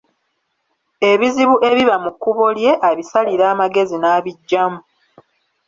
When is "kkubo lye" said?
2.13-2.71